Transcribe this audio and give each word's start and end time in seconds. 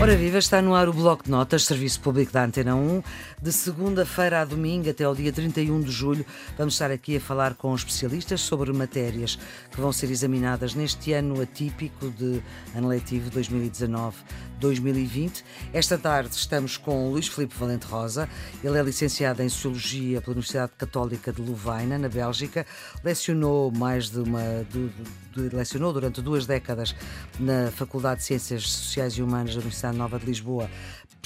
Ora 0.00 0.16
viva, 0.16 0.38
está 0.38 0.62
no 0.62 0.74
ar 0.74 0.88
o 0.88 0.94
Bloco 0.94 1.24
de 1.24 1.30
Notas, 1.30 1.66
Serviço 1.66 2.00
Público 2.00 2.32
da 2.32 2.42
Antena 2.42 2.74
1. 2.74 3.02
De 3.42 3.52
segunda-feira 3.52 4.40
a 4.40 4.46
domingo 4.46 4.88
até 4.88 5.04
ao 5.04 5.14
dia 5.14 5.30
31 5.30 5.78
de 5.82 5.90
julho, 5.90 6.24
vamos 6.56 6.72
estar 6.72 6.90
aqui 6.90 7.18
a 7.18 7.20
falar 7.20 7.54
com 7.54 7.74
especialistas 7.74 8.40
sobre 8.40 8.72
matérias 8.72 9.38
que 9.70 9.78
vão 9.78 9.92
ser 9.92 10.10
examinadas 10.10 10.74
neste 10.74 11.12
ano 11.12 11.42
atípico 11.42 12.08
de 12.12 12.42
ano 12.74 12.88
letivo 12.88 13.30
2019-2020. 13.30 15.44
Esta 15.70 15.98
tarde 15.98 16.34
estamos 16.34 16.78
com 16.78 17.10
Luís 17.10 17.28
Filipe 17.28 17.54
Valente 17.58 17.84
Rosa. 17.84 18.26
Ele 18.64 18.78
é 18.78 18.82
licenciado 18.82 19.42
em 19.42 19.50
Sociologia 19.50 20.22
pela 20.22 20.32
Universidade 20.32 20.72
Católica 20.78 21.30
de 21.30 21.42
Louvaina, 21.42 21.98
na 21.98 22.08
Bélgica. 22.08 22.64
Lecionou 23.04 23.70
mais 23.70 24.08
de 24.08 24.20
uma. 24.20 24.64
De, 24.70 24.90
lecionou 25.36 25.92
durante 25.92 26.20
duas 26.20 26.46
décadas 26.46 26.94
na 27.38 27.70
Faculdade 27.70 28.20
de 28.20 28.26
Ciências 28.26 28.68
Sociais 28.68 29.14
e 29.14 29.22
Humanas 29.22 29.50
da 29.50 29.60
Universidade 29.60 29.96
Nova 29.96 30.18
de 30.18 30.26
Lisboa, 30.26 30.68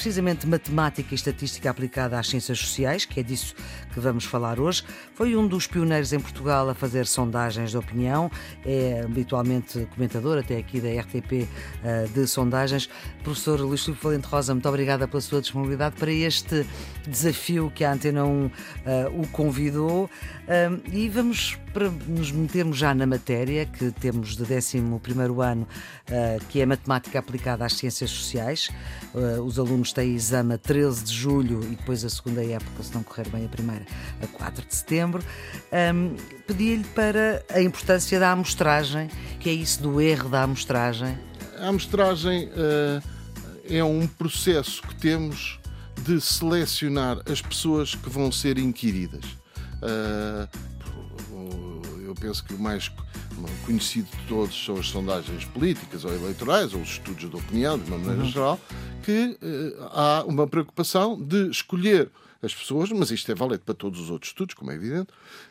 precisamente 0.04 0.46
matemática 0.46 1.08
e 1.12 1.14
estatística 1.14 1.70
aplicada 1.70 2.18
às 2.18 2.28
ciências 2.28 2.58
sociais, 2.58 3.06
que 3.06 3.20
é 3.20 3.22
disso 3.22 3.54
que 3.94 3.98
vamos 3.98 4.26
falar 4.26 4.60
hoje. 4.60 4.84
Foi 5.14 5.34
um 5.34 5.48
dos 5.48 5.66
pioneiros 5.66 6.12
em 6.12 6.20
Portugal 6.20 6.68
a 6.68 6.74
fazer 6.74 7.06
sondagens 7.06 7.70
de 7.70 7.78
opinião, 7.78 8.30
é 8.66 9.00
habitualmente 9.02 9.88
comentador 9.94 10.36
até 10.36 10.58
aqui 10.58 10.78
da 10.78 10.90
RTP 10.90 11.48
eh, 11.82 12.06
de 12.12 12.26
sondagens. 12.26 12.90
Professor 13.22 13.58
Luís 13.58 13.82
Filipe 13.82 14.02
Valente 14.02 14.26
Rosa, 14.26 14.52
muito 14.52 14.68
obrigada 14.68 15.08
pela 15.08 15.22
sua 15.22 15.40
disponibilidade 15.40 15.96
para 15.96 16.12
este 16.12 16.66
desafio 17.08 17.72
que 17.74 17.82
a 17.82 17.92
Antena 17.92 18.26
1 18.26 18.28
uh, 18.28 18.52
eh, 18.84 19.10
o 19.14 19.26
convidou. 19.28 20.04
Uh, 20.04 20.82
e 20.92 21.08
vamos 21.08 21.58
para 21.72 21.90
nos 22.06 22.30
metermos 22.30 22.76
já 22.76 22.94
na 22.94 23.06
matéria 23.06 23.64
que 23.64 23.90
temos 23.92 24.36
de 24.36 24.42
11 24.42 24.78
ano, 25.42 25.66
que 26.48 26.60
é 26.60 26.66
matemática 26.66 27.18
aplicada 27.18 27.64
às 27.64 27.72
ciências 27.72 28.10
sociais. 28.10 28.70
os 29.44 29.58
alunos 29.58 29.92
têm 29.94 30.14
exame 30.14 30.54
a 30.54 30.58
13 30.58 31.04
de 31.04 31.12
julho 31.12 31.62
e 31.64 31.76
depois 31.76 32.04
a 32.04 32.08
segunda 32.08 32.44
época, 32.44 32.82
se 32.82 32.94
não 32.94 33.02
correr 33.02 33.28
bem 33.28 33.44
a 33.46 33.48
primeira, 33.48 33.86
a 34.20 34.26
4 34.26 34.66
de 34.66 34.74
setembro. 34.74 35.22
Um, 35.72 36.16
Pedi-lhe 36.46 36.84
para 36.94 37.42
a 37.50 37.62
importância 37.62 38.20
da 38.20 38.32
amostragem, 38.32 39.08
que 39.40 39.48
é 39.48 39.52
isso 39.52 39.82
do 39.82 40.00
erro 40.00 40.28
da 40.28 40.42
amostragem. 40.42 41.18
A 41.58 41.68
amostragem 41.68 42.50
é 43.68 43.82
um 43.82 44.06
processo 44.06 44.82
que 44.82 44.94
temos 44.96 45.58
de 46.02 46.20
selecionar 46.20 47.18
as 47.30 47.40
pessoas 47.40 47.94
que 47.94 48.10
vão 48.10 48.30
ser 48.30 48.58
inquiridas. 48.58 49.24
Uh, 49.80 50.48
eu 52.04 52.14
penso 52.14 52.44
que 52.44 52.54
o 52.54 52.58
mais 52.58 52.90
conhecido 53.64 54.08
de 54.16 54.26
todos 54.28 54.64
são 54.64 54.76
as 54.76 54.86
sondagens 54.86 55.44
políticas 55.46 56.04
ou 56.04 56.12
eleitorais, 56.12 56.74
ou 56.74 56.80
os 56.80 56.90
estudos 56.90 57.28
de 57.28 57.36
opinião, 57.36 57.78
de 57.78 57.84
uma 57.90 57.98
maneira 57.98 58.22
uhum. 58.22 58.30
geral, 58.30 58.60
que 59.02 59.38
uh, 59.42 59.88
há 59.92 60.24
uma 60.26 60.46
preocupação 60.46 61.20
de 61.20 61.50
escolher 61.50 62.10
as 62.44 62.54
pessoas, 62.54 62.90
mas 62.90 63.10
isto 63.10 63.30
é 63.30 63.34
válido 63.34 63.62
para 63.64 63.74
todos 63.74 64.00
os 64.00 64.10
outros 64.10 64.30
estudos, 64.30 64.54
como 64.54 64.70
é 64.70 64.74
evidente, 64.74 65.08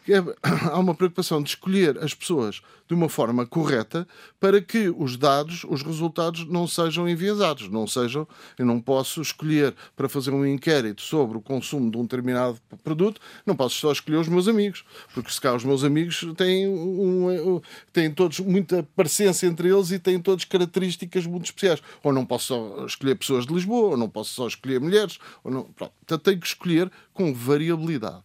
é, 0.08 0.18
há 0.72 0.78
uma 0.80 0.96
preocupação 0.96 1.42
de 1.42 1.50
escolher 1.50 1.98
as 2.04 2.14
pessoas 2.14 2.62
de 2.88 2.94
uma 2.94 3.10
forma 3.10 3.46
correta 3.46 4.08
para 4.40 4.62
que 4.62 4.90
os 4.90 5.18
dados, 5.18 5.64
os 5.64 5.82
resultados 5.82 6.46
não 6.46 6.68
sejam 6.68 7.08
enviesados, 7.08 7.70
não 7.70 7.88
sejam, 7.88 8.28
eu 8.58 8.66
não 8.66 8.80
posso 8.80 9.22
escolher 9.22 9.74
para 9.96 10.10
fazer 10.10 10.32
um 10.32 10.46
inquérito 10.46 11.02
sobre 11.02 11.38
o 11.38 11.42
consumo 11.42 11.90
de 11.90 11.98
um 11.98 12.04
determinado 12.04 12.60
produto, 12.84 13.20
não 13.46 13.56
posso 13.56 13.76
só 13.76 13.92
escolher 13.92 14.18
os 14.18 14.28
meus 14.28 14.48
amigos, 14.48 14.84
porque 15.14 15.32
se 15.32 15.40
cá 15.40 15.54
os 15.54 15.64
meus 15.64 15.84
amigos 15.84 16.24
têm, 16.36 16.68
um, 16.68 17.62
têm 17.92 18.12
todos 18.12 18.40
muita 18.40 18.84
parecência 18.96 19.48
entre 19.48 19.70
eles 19.70 19.92
e 19.92 20.00
têm 20.00 20.20
todas 20.20 20.46
características 20.46 21.26
muito 21.26 21.46
especiais. 21.46 21.82
Ou 22.04 22.14
não 22.14 22.26
posso 22.26 22.48
só 22.48 22.86
escolher 22.86 23.16
pessoas 23.16 23.46
de 23.46 23.54
Lisboa, 23.54 23.92
ou 23.92 23.98
não 23.98 24.10
posso 24.10 24.34
só 24.34 24.48
escolher 24.48 24.80
mulheres, 24.80 25.20
ou 25.44 25.52
não, 25.52 25.64
pronto. 25.64 25.94
Tenho 26.24 26.40
que 26.40 26.48
escolher 26.48 26.83
com 27.14 27.34
variabilidade. 27.34 28.24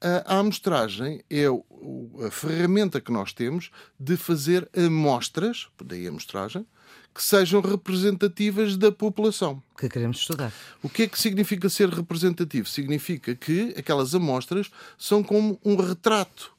A 0.00 0.38
amostragem 0.38 1.22
é 1.30 1.46
a 1.46 2.30
ferramenta 2.30 3.00
que 3.00 3.10
nós 3.10 3.32
temos 3.32 3.70
de 3.98 4.16
fazer 4.16 4.68
amostras, 4.76 5.68
daí 5.82 6.06
a 6.06 6.10
amostragem, 6.10 6.66
que 7.14 7.22
sejam 7.22 7.62
representativas 7.62 8.76
da 8.76 8.92
população. 8.92 9.62
Que 9.78 9.88
queremos 9.88 10.18
estudar. 10.18 10.52
O 10.82 10.88
que 10.88 11.04
é 11.04 11.06
que 11.06 11.18
significa 11.18 11.68
ser 11.70 11.88
representativo? 11.88 12.68
Significa 12.68 13.34
que 13.34 13.74
aquelas 13.76 14.14
amostras 14.14 14.70
são 14.98 15.22
como 15.22 15.58
um 15.64 15.76
retrato 15.76 16.52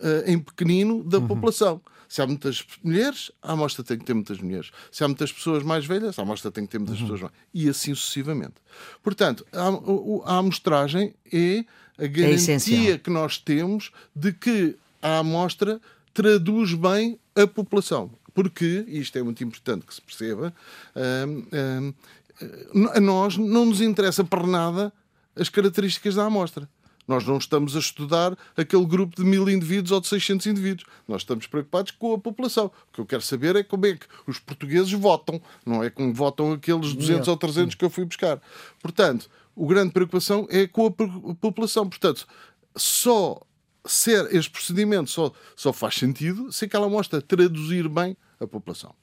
uh, 0.00 0.28
em 0.28 0.36
pequenino 0.36 1.04
da 1.04 1.18
uhum. 1.18 1.28
população. 1.28 1.80
Se 2.10 2.20
há 2.20 2.26
muitas 2.26 2.66
mulheres, 2.82 3.30
a 3.40 3.52
amostra 3.52 3.84
tem 3.84 3.96
que 3.96 4.04
ter 4.04 4.14
muitas 4.14 4.40
mulheres. 4.40 4.72
Se 4.90 5.04
há 5.04 5.06
muitas 5.06 5.30
pessoas 5.30 5.62
mais 5.62 5.86
velhas, 5.86 6.18
a 6.18 6.22
amostra 6.22 6.50
tem 6.50 6.66
que 6.66 6.72
ter 6.72 6.78
muitas 6.80 6.96
uhum. 6.96 7.02
pessoas 7.02 7.20
mais. 7.20 7.32
E 7.54 7.68
assim 7.68 7.94
sucessivamente. 7.94 8.54
Portanto, 9.00 9.46
a, 9.52 10.32
a 10.32 10.38
amostragem 10.38 11.14
é 11.32 11.64
a 11.96 12.04
é 12.04 12.08
garantia 12.08 12.94
é 12.94 12.98
que 12.98 13.10
nós 13.10 13.38
temos 13.38 13.92
de 14.12 14.32
que 14.32 14.74
a 15.00 15.18
amostra 15.18 15.80
traduz 16.12 16.74
bem 16.74 17.16
a 17.36 17.46
população. 17.46 18.10
Porque, 18.34 18.84
e 18.88 18.98
isto 18.98 19.16
é 19.16 19.22
muito 19.22 19.44
importante 19.44 19.86
que 19.86 19.94
se 19.94 20.02
perceba, 20.02 20.52
hum, 20.96 21.46
hum, 21.52 22.88
a 22.92 22.98
nós 22.98 23.36
não 23.36 23.66
nos 23.66 23.80
interessa 23.80 24.24
para 24.24 24.44
nada 24.48 24.92
as 25.36 25.48
características 25.48 26.16
da 26.16 26.24
amostra. 26.24 26.68
Nós 27.10 27.26
não 27.26 27.38
estamos 27.38 27.74
a 27.74 27.80
estudar 27.80 28.38
aquele 28.56 28.86
grupo 28.86 29.16
de 29.16 29.24
mil 29.24 29.50
indivíduos 29.50 29.90
ou 29.90 30.00
de 30.00 30.06
600 30.06 30.46
indivíduos. 30.46 30.88
Nós 31.08 31.22
estamos 31.22 31.44
preocupados 31.44 31.90
com 31.90 32.14
a 32.14 32.18
população. 32.20 32.66
O 32.66 32.92
que 32.92 33.00
eu 33.00 33.04
quero 33.04 33.20
saber 33.20 33.56
é 33.56 33.64
como 33.64 33.84
é 33.86 33.96
que 33.96 34.06
os 34.28 34.38
portugueses 34.38 34.92
votam, 34.92 35.42
não 35.66 35.82
é 35.82 35.90
como 35.90 36.14
votam 36.14 36.52
aqueles 36.52 36.94
200 36.94 37.26
ou 37.26 37.36
300 37.36 37.74
que 37.74 37.84
eu 37.84 37.90
fui 37.90 38.04
buscar. 38.04 38.40
Portanto, 38.80 39.28
a 39.60 39.66
grande 39.66 39.90
preocupação 39.90 40.46
é 40.48 40.68
com 40.68 40.86
a 40.86 41.34
população. 41.34 41.88
Portanto, 41.88 42.28
só 42.76 43.40
ser 43.84 44.32
este 44.32 44.50
procedimento 44.52 45.10
só, 45.10 45.32
só 45.56 45.72
faz 45.72 45.96
sentido 45.96 46.52
se 46.52 46.66
aquela 46.66 46.88
mostra 46.88 47.20
traduzir 47.20 47.88
bem 47.88 48.16
a 48.38 48.46
população. 48.46 48.94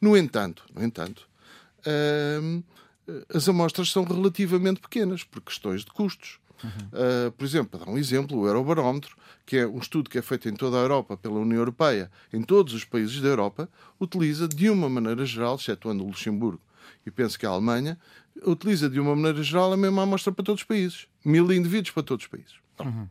No 0.00 0.16
entanto, 0.16 0.62
no 0.72 0.84
entanto, 0.84 1.28
hum, 2.40 2.62
as 3.34 3.48
amostras 3.48 3.90
são 3.90 4.04
relativamente 4.04 4.80
pequenas 4.80 5.24
por 5.24 5.40
questões 5.40 5.84
de 5.84 5.90
custos. 5.90 6.38
Uhum. 6.62 6.70
Uh, 6.70 7.32
por 7.32 7.44
exemplo, 7.44 7.68
para 7.78 7.84
dar 7.86 7.90
um 7.90 7.98
exemplo, 7.98 8.38
o 8.38 8.46
Eurobarómetro, 8.46 9.16
que 9.44 9.58
é 9.58 9.66
um 9.66 9.78
estudo 9.78 10.10
que 10.10 10.18
é 10.18 10.22
feito 10.22 10.48
em 10.48 10.54
toda 10.54 10.76
a 10.76 10.80
Europa 10.80 11.16
pela 11.16 11.38
União 11.38 11.58
Europeia, 11.58 12.10
em 12.32 12.42
todos 12.42 12.72
os 12.74 12.84
países 12.84 13.20
da 13.20 13.28
Europa, 13.28 13.68
utiliza 14.00 14.48
de 14.48 14.68
uma 14.70 14.88
maneira 14.88 15.24
geral, 15.24 15.56
excetuando 15.56 16.02
o 16.02 16.06
Luxemburgo 16.06 16.60
e 17.04 17.10
penso 17.10 17.38
que 17.38 17.46
a 17.46 17.50
Alemanha, 17.50 17.98
utiliza 18.44 18.90
de 18.90 19.00
uma 19.00 19.14
maneira 19.14 19.42
geral 19.42 19.72
a 19.72 19.76
mesma 19.76 20.02
amostra 20.02 20.32
para 20.32 20.44
todos 20.44 20.62
os 20.62 20.66
países. 20.66 21.06
Mil 21.24 21.50
indivíduos 21.52 21.92
para 21.92 22.02
todos 22.02 22.24
os 22.24 22.30
países. 22.30 22.54
Então, 22.74 22.86
uhum. 22.86 23.08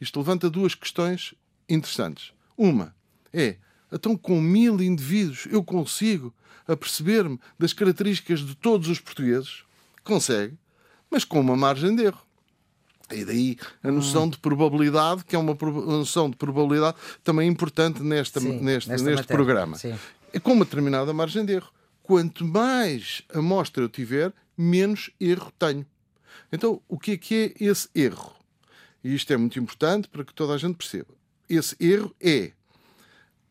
Isto 0.00 0.18
levanta 0.18 0.50
duas 0.50 0.74
questões 0.74 1.34
interessantes. 1.68 2.32
Uma 2.56 2.94
é, 3.32 3.56
então 3.92 4.16
com 4.16 4.40
mil 4.40 4.80
indivíduos 4.82 5.46
eu 5.50 5.62
consigo 5.62 6.34
aperceber-me 6.66 7.38
das 7.58 7.72
características 7.72 8.40
de 8.40 8.54
todos 8.54 8.88
os 8.88 8.98
portugueses? 8.98 9.62
Consegue, 10.04 10.56
mas 11.10 11.24
com 11.24 11.40
uma 11.40 11.56
margem 11.56 11.94
de 11.94 12.04
erro. 12.04 12.25
E 13.12 13.24
daí 13.24 13.56
a 13.82 13.90
noção 13.90 14.24
hum. 14.24 14.30
de 14.30 14.38
probabilidade, 14.38 15.24
que 15.24 15.36
é 15.36 15.38
uma 15.38 15.54
noção 15.54 16.28
de 16.28 16.36
probabilidade 16.36 16.96
também 17.22 17.48
importante 17.48 18.02
nesta, 18.02 18.40
Sim, 18.40 18.60
neste, 18.60 18.90
neste 18.90 19.04
matéria. 19.04 19.24
programa. 19.24 19.76
Sim. 19.76 19.94
É 20.32 20.40
com 20.40 20.52
uma 20.52 20.64
determinada 20.64 21.12
margem 21.12 21.44
de 21.44 21.54
erro. 21.54 21.70
Quanto 22.02 22.44
mais 22.44 23.22
amostra 23.32 23.82
eu 23.82 23.88
tiver, 23.88 24.32
menos 24.56 25.10
erro 25.20 25.52
tenho. 25.58 25.86
Então, 26.52 26.80
o 26.88 26.98
que 26.98 27.12
é 27.12 27.16
que 27.16 27.54
é 27.58 27.64
esse 27.64 27.88
erro? 27.94 28.34
E 29.02 29.14
isto 29.14 29.32
é 29.32 29.36
muito 29.36 29.58
importante 29.58 30.08
para 30.08 30.24
que 30.24 30.34
toda 30.34 30.52
a 30.52 30.58
gente 30.58 30.76
perceba. 30.76 31.14
Esse 31.48 31.76
erro 31.80 32.14
é 32.20 32.52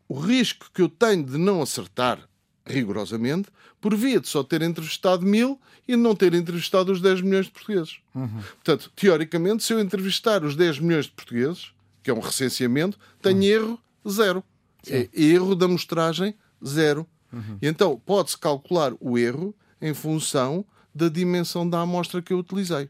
o 0.07 0.19
risco 0.19 0.69
que 0.73 0.81
eu 0.81 0.89
tenho 0.89 1.23
de 1.23 1.37
não 1.37 1.61
acertar 1.61 2.19
rigorosamente, 2.65 3.49
por 3.79 3.95
via 3.95 4.19
de 4.19 4.27
só 4.27 4.43
ter 4.43 4.61
entrevistado 4.61 5.25
mil 5.25 5.59
e 5.87 5.95
não 5.95 6.15
ter 6.15 6.33
entrevistado 6.33 6.91
os 6.91 6.99
10 7.01 7.21
milhões 7.21 7.45
de 7.45 7.51
portugueses. 7.51 7.99
Uhum. 8.13 8.41
Portanto, 8.55 8.91
teoricamente, 8.95 9.63
se 9.63 9.73
eu 9.73 9.79
entrevistar 9.79 10.43
os 10.43 10.55
10 10.55 10.79
milhões 10.79 11.05
de 11.05 11.11
portugueses, 11.11 11.71
que 12.01 12.09
é 12.09 12.13
um 12.13 12.19
recenseamento, 12.19 12.97
tenho 13.21 13.37
uhum. 13.37 13.43
erro 13.43 13.79
zero. 14.09 14.43
É 14.87 15.09
erro 15.13 15.55
da 15.55 15.67
mostragem 15.67 16.35
zero. 16.65 17.07
Uhum. 17.31 17.57
E 17.61 17.67
então 17.67 18.01
pode-se 18.05 18.37
calcular 18.37 18.93
o 18.99 19.17
erro 19.17 19.53
em 19.81 19.93
função 19.93 20.65
da 20.93 21.09
dimensão 21.09 21.67
da 21.69 21.81
amostra 21.81 22.21
que 22.21 22.31
eu 22.31 22.39
utilizei. 22.39 22.89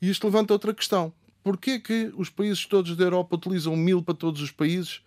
E 0.00 0.08
isto 0.08 0.24
levanta 0.24 0.52
outra 0.52 0.72
questão. 0.72 1.12
Porquê 1.42 1.78
que 1.78 2.12
os 2.16 2.30
países 2.30 2.64
todos 2.66 2.96
da 2.96 3.04
Europa 3.04 3.36
utilizam 3.36 3.76
mil 3.76 4.02
para 4.02 4.14
todos 4.14 4.40
os 4.40 4.50
países 4.50 5.00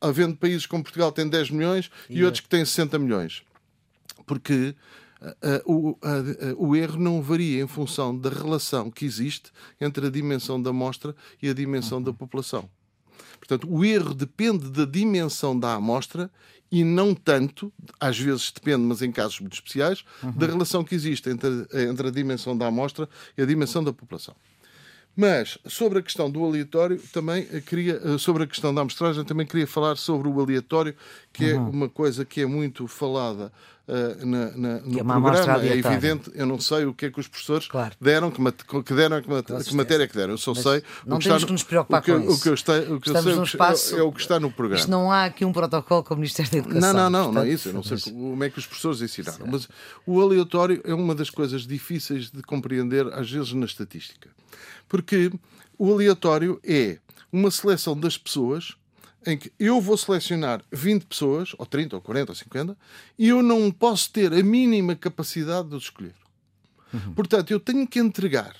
havendo 0.00 0.36
países 0.36 0.66
como 0.66 0.82
Portugal 0.82 1.12
que 1.12 1.20
têm 1.20 1.28
10 1.28 1.50
milhões 1.50 1.90
e, 2.08 2.18
e 2.18 2.24
outros 2.24 2.40
que 2.40 2.48
têm 2.48 2.64
60 2.64 2.98
milhões. 2.98 3.42
Porque 4.26 4.74
uh, 5.20 5.72
uh, 5.72 5.90
uh, 5.90 5.98
o 6.56 6.74
erro 6.74 6.98
não 6.98 7.22
varia 7.22 7.62
em 7.62 7.66
função 7.66 8.16
da 8.16 8.30
relação 8.30 8.90
que 8.90 9.04
existe 9.04 9.50
entre 9.80 10.06
a 10.06 10.10
dimensão 10.10 10.60
da 10.60 10.70
amostra 10.70 11.14
e 11.42 11.48
a 11.48 11.54
dimensão 11.54 11.98
uhum. 11.98 12.04
da 12.04 12.12
população. 12.12 12.68
Portanto, 13.38 13.68
o 13.70 13.84
erro 13.84 14.14
depende 14.14 14.70
da 14.70 14.84
dimensão 14.84 15.58
da 15.58 15.74
amostra 15.74 16.30
e 16.70 16.84
não 16.84 17.14
tanto, 17.14 17.72
às 17.98 18.18
vezes 18.18 18.52
depende, 18.52 18.82
mas 18.82 19.02
em 19.02 19.10
casos 19.10 19.40
muito 19.40 19.54
especiais, 19.54 20.04
uhum. 20.22 20.32
da 20.32 20.46
relação 20.46 20.84
que 20.84 20.94
existe 20.94 21.28
entre, 21.28 21.66
entre 21.88 22.08
a 22.08 22.10
dimensão 22.10 22.56
da 22.56 22.66
amostra 22.66 23.08
e 23.36 23.42
a 23.42 23.46
dimensão 23.46 23.82
da 23.82 23.92
população. 23.92 24.36
Mas 25.16 25.58
sobre 25.66 25.98
a 25.98 26.02
questão 26.02 26.30
do 26.30 26.44
aleatório, 26.44 27.00
também 27.12 27.44
queria, 27.66 28.00
eh, 28.02 28.18
sobre 28.18 28.44
a 28.44 28.46
questão 28.46 28.74
da 28.74 28.80
amostragem, 28.80 29.24
também 29.24 29.46
queria 29.46 29.66
falar 29.66 29.96
sobre 29.96 30.28
o 30.28 30.40
aleatório, 30.40 30.94
que 31.32 31.44
é 31.44 31.54
uhum. 31.54 31.66
é 31.66 31.70
uma 31.70 31.88
coisa 31.88 32.24
que 32.24 32.40
é 32.40 32.46
muito 32.46 32.86
falada 32.86 33.52
uh, 33.90 34.26
na, 34.26 34.50
na, 34.52 34.80
no 34.80 34.98
é 34.98 35.04
programa. 35.04 35.64
É 35.64 35.76
evidente, 35.76 36.30
eu 36.34 36.46
não 36.46 36.60
sei 36.60 36.84
o 36.84 36.94
que 36.94 37.06
é 37.06 37.10
que 37.10 37.18
os 37.18 37.26
professores 37.26 37.66
claro. 37.66 37.94
deram, 38.00 38.30
que, 38.30 38.40
que 38.82 38.94
deram, 38.94 39.20
que, 39.20 39.64
que 39.64 39.74
matéria 39.74 40.04
é 40.04 40.06
que 40.06 40.16
deram. 40.16 40.34
Eu 40.34 40.38
só 40.38 40.54
Mas 40.54 40.62
sei. 40.62 40.82
Não 41.04 41.16
o 41.16 41.20
que 41.20 41.24
temos 41.24 41.42
está, 41.42 41.46
que 41.46 41.52
nos 41.52 41.62
preocupar 41.64 42.00
o 42.00 42.04
que, 42.04 42.12
com 42.12 42.20
isso. 42.20 42.32
O 42.32 42.40
que 42.40 42.48
eu, 42.48 42.54
está, 42.54 42.72
o 42.78 43.00
que 43.00 43.10
eu 43.10 43.22
sei 43.22 43.42
espaço, 43.42 43.96
é, 43.96 44.02
o 44.02 44.12
que 44.12 44.20
está 44.20 44.38
no 44.38 44.50
programa. 44.50 44.80
Isto 44.80 44.90
não 44.90 45.10
há 45.10 45.24
aqui 45.24 45.44
um 45.44 45.52
protocolo 45.52 46.04
com 46.04 46.14
o 46.14 46.16
Ministério 46.16 46.50
da 46.50 46.58
Educação. 46.58 46.92
Não, 46.92 46.92
não, 46.92 47.10
não, 47.10 47.24
portanto, 47.24 47.44
não 47.44 47.50
é 47.50 47.54
isso. 47.54 47.68
Eu 47.68 47.72
não 47.74 47.82
sei 47.82 47.98
como 47.98 48.44
é 48.44 48.50
que 48.50 48.58
os 48.58 48.66
professores 48.66 49.02
ensinaram. 49.02 49.38
Certo. 49.38 49.50
Mas 49.50 49.68
o 50.06 50.20
aleatório 50.20 50.80
é 50.84 50.94
uma 50.94 51.14
das 51.14 51.30
coisas 51.30 51.66
difíceis 51.66 52.30
de 52.30 52.42
compreender, 52.42 53.06
às 53.12 53.30
vezes, 53.30 53.52
na 53.52 53.66
estatística. 53.66 54.30
Porque 54.88 55.32
o 55.78 55.92
aleatório 55.92 56.60
é 56.64 56.98
uma 57.32 57.50
seleção 57.50 57.98
das 57.98 58.18
pessoas 58.18 58.76
em 59.26 59.36
que 59.36 59.52
eu 59.58 59.80
vou 59.80 59.96
selecionar 59.96 60.62
20 60.72 61.04
pessoas, 61.04 61.54
ou 61.58 61.66
30, 61.66 61.96
ou 61.96 62.02
40, 62.02 62.32
ou 62.32 62.36
50, 62.36 62.76
e 63.18 63.28
eu 63.28 63.42
não 63.42 63.70
posso 63.70 64.10
ter 64.10 64.32
a 64.32 64.42
mínima 64.42 64.96
capacidade 64.96 65.68
de 65.68 65.76
escolher. 65.76 66.14
Uhum. 66.92 67.14
Portanto, 67.14 67.50
eu 67.50 67.60
tenho 67.60 67.86
que 67.86 67.98
entregar 67.98 68.54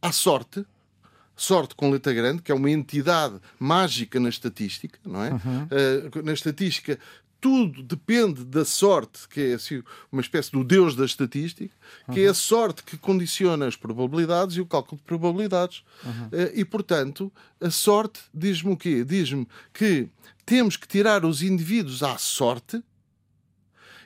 à 0.00 0.12
sorte, 0.12 0.64
sorte 1.36 1.74
com 1.74 1.90
letra 1.90 2.12
grande, 2.12 2.42
que 2.42 2.50
é 2.50 2.54
uma 2.54 2.70
entidade 2.70 3.38
mágica 3.58 4.18
na 4.18 4.28
estatística, 4.28 4.98
não 5.04 5.22
é? 5.22 5.30
Uhum. 5.30 5.64
Uh, 5.64 6.22
na 6.22 6.32
estatística, 6.32 6.98
tudo 7.40 7.82
depende 7.82 8.44
da 8.44 8.64
sorte, 8.64 9.28
que 9.28 9.40
é 9.40 9.54
assim, 9.54 9.82
uma 10.10 10.20
espécie 10.20 10.50
do 10.50 10.64
deus 10.64 10.96
da 10.96 11.04
estatística, 11.04 11.74
que 12.12 12.20
uhum. 12.20 12.26
é 12.26 12.30
a 12.30 12.34
sorte 12.34 12.82
que 12.82 12.96
condiciona 12.96 13.66
as 13.66 13.76
probabilidades 13.76 14.56
e 14.56 14.60
o 14.60 14.66
cálculo 14.66 14.98
de 14.98 15.04
probabilidades. 15.04 15.82
Uhum. 16.04 16.28
E, 16.54 16.64
portanto, 16.64 17.32
a 17.60 17.70
sorte 17.70 18.20
diz-me 18.32 18.72
o 18.72 18.76
quê? 18.76 19.04
Diz-me 19.04 19.46
que 19.72 20.08
temos 20.44 20.76
que 20.76 20.88
tirar 20.88 21.24
os 21.24 21.42
indivíduos 21.42 22.02
à 22.02 22.16
sorte 22.18 22.82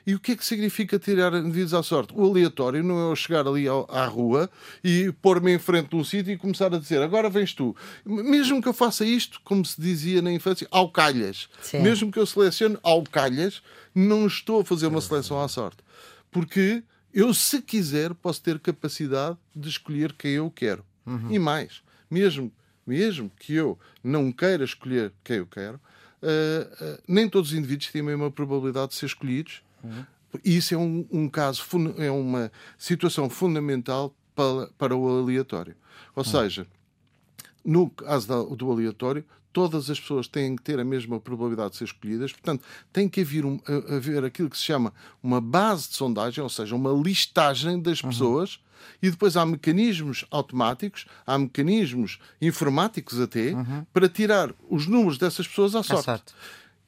e 0.05 0.15
o 0.15 0.19
que 0.19 0.31
é 0.31 0.35
que 0.35 0.45
significa 0.45 0.97
tirar 0.97 1.33
indivíduos 1.33 1.73
à 1.73 1.83
sorte? 1.83 2.13
O 2.15 2.25
aleatório 2.25 2.83
não 2.83 2.99
é 2.99 3.11
eu 3.11 3.15
chegar 3.15 3.47
ali 3.47 3.65
à 3.67 4.05
rua 4.05 4.49
e 4.83 5.11
pôr-me 5.21 5.53
em 5.53 5.59
frente 5.59 5.89
de 5.89 5.95
um 5.95 6.03
sítio 6.03 6.33
e 6.33 6.37
começar 6.37 6.73
a 6.73 6.79
dizer 6.79 7.01
agora 7.01 7.29
vens 7.29 7.53
tu. 7.53 7.75
Mesmo 8.05 8.61
que 8.61 8.67
eu 8.67 8.73
faça 8.73 9.05
isto, 9.05 9.39
como 9.43 9.63
se 9.65 9.79
dizia 9.79 10.21
na 10.21 10.31
infância, 10.31 10.67
ao 10.71 10.89
calhas. 10.89 11.49
Sim. 11.61 11.81
Mesmo 11.81 12.11
que 12.11 12.19
eu 12.19 12.25
selecione 12.25 12.77
ao 12.81 13.03
calhas, 13.03 13.61
não 13.93 14.25
estou 14.25 14.61
a 14.61 14.65
fazer 14.65 14.87
uma 14.87 15.01
seleção 15.01 15.41
à 15.41 15.47
sorte. 15.47 15.77
Porque 16.31 16.83
eu, 17.13 17.33
se 17.33 17.61
quiser, 17.61 18.13
posso 18.13 18.41
ter 18.41 18.59
capacidade 18.59 19.37
de 19.55 19.69
escolher 19.69 20.13
quem 20.13 20.31
eu 20.31 20.49
quero. 20.49 20.83
Uhum. 21.05 21.31
E 21.31 21.37
mais, 21.37 21.81
mesmo, 22.09 22.51
mesmo 22.87 23.31
que 23.37 23.53
eu 23.53 23.77
não 24.03 24.31
queira 24.31 24.63
escolher 24.63 25.11
quem 25.23 25.37
eu 25.37 25.45
quero, 25.45 25.75
uh, 25.75 26.85
uh, 26.85 27.03
nem 27.07 27.27
todos 27.27 27.51
os 27.51 27.57
indivíduos 27.57 27.91
têm 27.91 28.01
a 28.01 28.05
mesma 28.05 28.31
probabilidade 28.31 28.89
de 28.91 28.95
ser 28.95 29.07
escolhidos 29.07 29.61
Uhum. 29.83 30.05
Isso 30.45 30.73
é 30.73 30.77
um, 30.77 31.05
um, 31.11 31.29
caso, 31.29 31.63
é 31.97 32.09
uma 32.09 32.51
situação 32.77 33.29
fundamental 33.29 34.15
para, 34.33 34.67
para 34.77 34.95
o 34.95 35.07
aleatório. 35.07 35.75
Ou 36.15 36.23
uhum. 36.23 36.29
seja, 36.29 36.67
no 37.63 37.89
caso 37.89 38.55
do 38.55 38.71
aleatório, 38.71 39.25
todas 39.53 39.89
as 39.89 39.99
pessoas 39.99 40.27
têm 40.27 40.55
que 40.55 40.63
ter 40.63 40.79
a 40.79 40.83
mesma 40.83 41.19
probabilidade 41.19 41.71
de 41.71 41.77
ser 41.77 41.83
escolhidas, 41.85 42.31
portanto, 42.31 42.63
tem 42.91 43.07
que 43.07 43.21
haver, 43.21 43.45
um, 43.45 43.59
haver 43.89 44.23
aquilo 44.23 44.49
que 44.49 44.57
se 44.57 44.63
chama 44.63 44.93
uma 45.21 45.41
base 45.41 45.89
de 45.89 45.95
sondagem, 45.95 46.41
ou 46.41 46.49
seja, 46.49 46.75
uma 46.75 46.91
listagem 46.91 47.81
das 47.81 48.01
uhum. 48.01 48.09
pessoas. 48.09 48.55
Uhum. 48.55 48.71
E 48.99 49.11
depois 49.11 49.37
há 49.37 49.45
mecanismos 49.45 50.25
automáticos, 50.31 51.05
há 51.25 51.37
mecanismos 51.37 52.19
informáticos 52.41 53.19
até, 53.19 53.51
uhum. 53.51 53.85
para 53.93 54.09
tirar 54.09 54.51
os 54.67 54.87
números 54.87 55.19
dessas 55.19 55.47
pessoas 55.47 55.75
à 55.75 55.83
sorte. 55.83 56.05
sorte. 56.05 56.33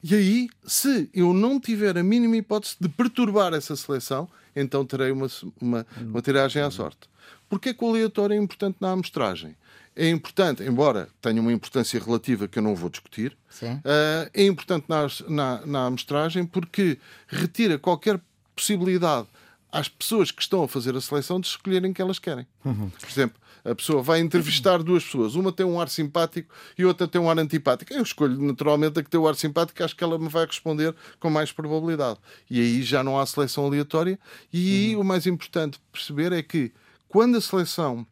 E 0.06 0.14
aí, 0.14 0.48
se 0.66 1.08
eu 1.14 1.32
não 1.32 1.58
tiver 1.58 1.96
a 1.96 2.02
mínima 2.02 2.36
hipótese 2.36 2.76
de 2.78 2.90
perturbar 2.90 3.54
essa 3.54 3.74
seleção, 3.74 4.28
então 4.54 4.84
terei 4.84 5.10
uma, 5.10 5.26
uma, 5.58 5.86
uma 5.98 6.20
tiragem 6.20 6.60
à 6.60 6.70
sorte. 6.70 7.08
Porquê 7.48 7.72
que 7.72 7.82
o 7.82 7.88
aleatório 7.88 8.34
é 8.34 8.36
importante 8.36 8.76
na 8.80 8.90
amostragem? 8.90 9.56
É 9.96 10.10
importante, 10.10 10.62
embora 10.62 11.08
tenha 11.22 11.40
uma 11.40 11.50
importância 11.50 11.98
relativa 11.98 12.46
que 12.46 12.58
eu 12.58 12.62
não 12.62 12.76
vou 12.76 12.90
discutir, 12.90 13.34
uh, 13.78 14.30
é 14.34 14.44
importante 14.44 14.84
na, 14.90 15.06
na, 15.26 15.66
na 15.66 15.86
amostragem 15.86 16.44
porque 16.44 16.98
retira 17.26 17.78
qualquer 17.78 18.20
possibilidade 18.54 19.26
às 19.74 19.88
pessoas 19.88 20.30
que 20.30 20.40
estão 20.40 20.62
a 20.62 20.68
fazer 20.68 20.94
a 20.94 21.00
seleção 21.00 21.40
de 21.40 21.48
escolherem 21.48 21.92
que 21.92 22.00
elas 22.00 22.20
querem. 22.20 22.46
Uhum. 22.64 22.88
Por 22.90 23.08
exemplo, 23.08 23.40
a 23.64 23.74
pessoa 23.74 24.00
vai 24.04 24.20
entrevistar 24.20 24.80
duas 24.84 25.02
pessoas, 25.02 25.34
uma 25.34 25.50
tem 25.50 25.66
um 25.66 25.80
ar 25.80 25.88
simpático 25.88 26.54
e 26.78 26.84
outra 26.84 27.08
tem 27.08 27.20
um 27.20 27.28
ar 27.28 27.36
antipático. 27.40 27.92
Eu 27.92 28.04
escolho 28.04 28.40
naturalmente 28.40 29.00
a 29.00 29.02
que 29.02 29.10
tem 29.10 29.18
o 29.18 29.26
ar 29.26 29.34
simpático, 29.34 29.82
acho 29.82 29.96
que 29.96 30.04
ela 30.04 30.16
me 30.16 30.28
vai 30.28 30.46
responder 30.46 30.94
com 31.18 31.28
mais 31.28 31.50
probabilidade. 31.50 32.20
E 32.48 32.60
aí 32.60 32.82
já 32.84 33.02
não 33.02 33.18
há 33.18 33.26
seleção 33.26 33.66
aleatória. 33.66 34.16
E 34.52 34.94
uhum. 34.94 35.00
o 35.00 35.04
mais 35.04 35.26
importante 35.26 35.80
perceber 35.90 36.32
é 36.32 36.40
que 36.40 36.72
quando 37.08 37.36
a 37.36 37.40
seleção 37.40 38.06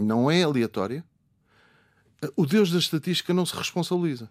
não 0.00 0.30
é 0.30 0.42
aleatória, 0.42 1.04
o 2.34 2.46
Deus 2.46 2.70
da 2.70 2.78
estatística 2.78 3.34
não 3.34 3.44
se 3.44 3.54
responsabiliza. 3.54 4.30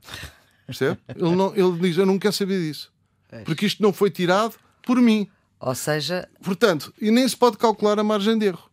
Percebe? 0.65 0.99
Ele, 1.15 1.35
não, 1.35 1.55
ele 1.55 1.77
diz: 1.79 1.97
Eu 1.97 2.05
não 2.07 2.17
quero 2.17 2.33
saber 2.33 2.59
disso. 2.59 2.91
Porque 3.45 3.65
isto 3.67 3.81
não 3.81 3.93
foi 3.93 4.09
tirado 4.09 4.55
por 4.83 4.97
mim. 4.99 5.29
Ou 5.65 5.73
seja. 5.73 6.27
Portanto, 6.43 6.93
e 6.99 7.09
nem 7.09 7.25
se 7.25 7.37
pode 7.37 7.57
calcular 7.57 7.97
a 7.97 8.03
margem 8.03 8.37
de 8.37 8.47
erro. 8.47 8.69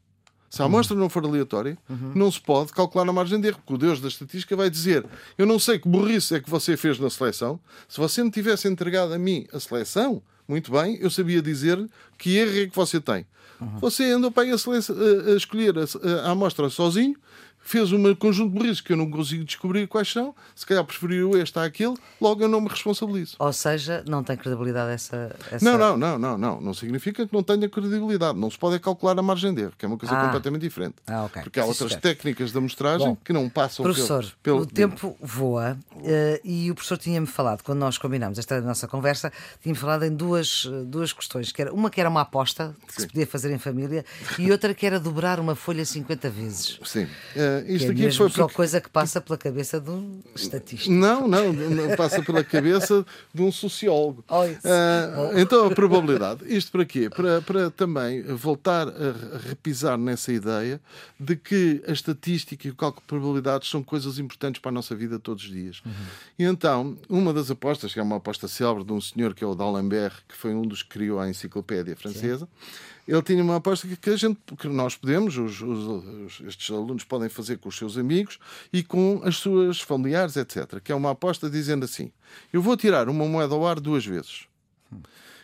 Se 0.50 0.60
a 0.60 0.64
amostra 0.64 0.96
não 0.96 1.08
for 1.08 1.24
aleatória, 1.24 1.78
uhum. 1.88 2.10
não 2.16 2.32
se 2.32 2.40
pode 2.40 2.72
calcular 2.72 3.08
a 3.08 3.12
margem 3.12 3.40
de 3.40 3.46
erro, 3.46 3.58
porque 3.58 3.74
o 3.74 3.78
Deus 3.78 4.00
da 4.00 4.08
estatística 4.08 4.56
vai 4.56 4.68
dizer: 4.68 5.06
Eu 5.38 5.46
não 5.46 5.60
sei 5.60 5.78
que 5.78 5.88
burrice 5.88 6.34
é 6.34 6.40
que 6.40 6.50
você 6.50 6.76
fez 6.76 6.98
na 6.98 7.08
seleção. 7.08 7.60
Se 7.88 7.98
você 7.98 8.24
me 8.24 8.30
tivesse 8.32 8.66
entregado 8.66 9.14
a 9.14 9.18
mim 9.18 9.46
a 9.52 9.60
seleção, 9.60 10.20
muito 10.48 10.72
bem, 10.72 10.98
eu 11.00 11.08
sabia 11.08 11.40
dizer 11.40 11.78
que 12.18 12.36
erro 12.36 12.58
é 12.58 12.66
que 12.66 12.74
você 12.74 13.00
tem. 13.00 13.24
Uhum. 13.60 13.78
Você 13.78 14.10
andou 14.10 14.32
para 14.32 14.42
a, 14.42 15.32
a 15.32 15.36
escolher 15.36 15.74
a, 15.78 16.26
a 16.26 16.30
amostra 16.32 16.68
sozinho 16.68 17.14
fez 17.62 17.92
um 17.92 18.14
conjunto 18.14 18.52
de 18.52 18.58
burrice 18.58 18.82
que 18.82 18.92
eu 18.92 18.96
não 18.96 19.10
consigo 19.10 19.44
descobrir 19.44 19.86
quais 19.86 20.10
são, 20.10 20.34
se 20.54 20.66
calhar 20.66 20.84
preferiu 20.84 21.38
este 21.40 21.58
a 21.58 21.64
aquele, 21.64 21.94
logo 22.20 22.42
eu 22.42 22.48
não 22.48 22.60
me 22.60 22.68
responsabilizo. 22.68 23.36
Ou 23.38 23.52
seja, 23.52 24.02
não 24.08 24.24
tem 24.24 24.36
credibilidade 24.36 24.92
essa, 24.92 25.36
essa... 25.50 25.64
Não, 25.64 25.78
não, 25.78 25.96
não, 25.96 26.18
não, 26.18 26.38
não. 26.38 26.60
Não 26.60 26.74
significa 26.74 27.26
que 27.26 27.32
não 27.32 27.42
tenha 27.42 27.68
credibilidade. 27.68 28.38
Não 28.38 28.50
se 28.50 28.58
pode 28.58 28.78
calcular 28.80 29.18
a 29.18 29.22
margem 29.22 29.54
de 29.54 29.62
erro, 29.62 29.72
que 29.76 29.84
é 29.84 29.88
uma 29.88 29.98
coisa 29.98 30.14
ah. 30.16 30.24
completamente 30.24 30.62
diferente. 30.62 30.96
Ah, 31.06 31.24
okay. 31.24 31.42
Porque 31.42 31.60
há 31.60 31.64
outras 31.64 31.94
técnicas 31.96 32.52
de 32.52 32.58
amostragem 32.58 33.08
Bom, 33.08 33.16
que 33.24 33.32
não 33.32 33.48
passam 33.48 33.84
professor, 33.84 34.24
pelo, 34.42 34.58
pelo... 34.58 34.60
o 34.62 34.66
tempo 34.66 35.16
voa 35.20 35.78
uh, 35.92 36.40
e 36.42 36.70
o 36.70 36.74
professor 36.74 36.98
tinha-me 36.98 37.26
falado, 37.26 37.62
quando 37.62 37.78
nós 37.78 37.98
combinámos 37.98 38.38
esta 38.38 38.60
nossa 38.60 38.88
conversa, 38.88 39.32
tinha-me 39.62 39.78
falado 39.78 40.04
em 40.04 40.14
duas, 40.14 40.66
duas 40.86 41.12
questões. 41.12 41.52
Que 41.52 41.62
era, 41.62 41.72
uma 41.72 41.90
que 41.90 42.00
era 42.00 42.08
uma 42.08 42.22
aposta 42.22 42.74
que 42.86 42.94
Sim. 42.94 43.00
se 43.02 43.06
podia 43.08 43.26
fazer 43.26 43.52
em 43.52 43.58
família 43.58 44.04
e 44.38 44.50
outra 44.50 44.74
que 44.74 44.86
era 44.86 44.98
dobrar 44.98 45.38
uma 45.38 45.54
folha 45.54 45.84
50 45.84 46.30
vezes. 46.30 46.78
Sim. 46.84 47.04
Uh, 47.04 47.49
isto 47.66 47.94
que 47.94 48.02
é 48.02 48.06
aqui 48.06 48.16
foi 48.16 48.28
só 48.30 48.42
porque... 48.42 48.54
coisa 48.54 48.80
que 48.80 48.88
passa 48.88 49.20
pela 49.20 49.38
cabeça 49.38 49.80
de 49.80 49.90
um 49.90 50.20
estatístico. 50.34 50.92
Não, 50.92 51.26
não, 51.26 51.52
não 51.52 51.96
passa 51.96 52.22
pela 52.22 52.42
cabeça 52.44 53.04
de 53.32 53.42
um 53.42 53.50
sociólogo. 53.52 54.24
Oh, 54.28 54.44
uh, 54.44 55.38
então 55.38 55.66
a 55.66 55.70
probabilidade. 55.74 56.44
Isto 56.46 56.72
para 56.72 56.84
quê? 56.84 57.08
Para, 57.10 57.40
para 57.42 57.70
também 57.70 58.22
voltar 58.22 58.88
a 58.88 59.48
repisar 59.48 59.96
nessa 59.98 60.32
ideia 60.32 60.80
de 61.18 61.36
que 61.36 61.82
a 61.86 61.92
estatística 61.92 62.66
e 62.66 62.70
o 62.70 62.74
cálculo 62.74 63.02
de 63.02 63.08
probabilidades 63.08 63.68
são 63.68 63.82
coisas 63.82 64.18
importantes 64.18 64.60
para 64.60 64.70
a 64.70 64.72
nossa 64.72 64.94
vida 64.94 65.18
todos 65.18 65.44
os 65.44 65.50
dias. 65.50 65.82
Uhum. 65.84 65.92
E 66.38 66.44
então, 66.44 66.98
uma 67.08 67.32
das 67.32 67.50
apostas, 67.50 67.92
que 67.92 68.00
é 68.00 68.02
uma 68.02 68.16
aposta 68.16 68.48
célebre 68.48 68.84
de 68.84 68.92
um 68.92 69.00
senhor 69.00 69.34
que 69.34 69.44
é 69.44 69.46
o 69.46 69.54
D'Alembert, 69.54 70.22
que 70.28 70.36
foi 70.36 70.54
um 70.54 70.62
dos 70.62 70.82
que 70.82 70.90
criou 70.90 71.20
a 71.20 71.28
enciclopédia 71.28 71.96
francesa, 71.96 72.46
Sim 72.46 72.90
ele 73.06 73.22
tinha 73.22 73.42
uma 73.42 73.56
aposta 73.56 73.88
que, 73.88 74.10
a 74.10 74.16
gente, 74.16 74.38
que 74.58 74.68
nós 74.68 74.96
podemos, 74.96 75.36
os, 75.36 75.60
os, 75.60 76.40
estes 76.46 76.70
alunos 76.70 77.04
podem 77.04 77.28
fazer 77.28 77.58
com 77.58 77.68
os 77.68 77.76
seus 77.76 77.96
amigos 77.96 78.38
e 78.72 78.82
com 78.82 79.20
as 79.24 79.36
suas 79.36 79.80
familiares, 79.80 80.36
etc. 80.36 80.80
Que 80.82 80.92
é 80.92 80.94
uma 80.94 81.10
aposta 81.10 81.50
dizendo 81.50 81.84
assim: 81.84 82.12
eu 82.52 82.62
vou 82.62 82.76
tirar 82.76 83.08
uma 83.08 83.26
moeda 83.26 83.54
ao 83.54 83.66
ar 83.66 83.80
duas 83.80 84.04
vezes. 84.04 84.46